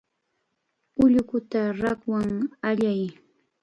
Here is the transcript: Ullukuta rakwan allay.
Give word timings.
Ullukuta 1.03 1.61
rakwan 1.79 2.31
allay. 2.69 3.01